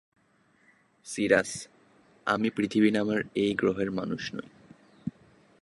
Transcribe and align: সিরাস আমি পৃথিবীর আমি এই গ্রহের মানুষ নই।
সিরাস 1.05 1.67
আমি 2.27 2.49
পৃথিবীর 2.49 2.93
আমি 2.93 3.19
এই 3.35 3.51
গ্রহের 3.53 3.91
মানুষ 3.91 4.33
নই। 4.33 4.49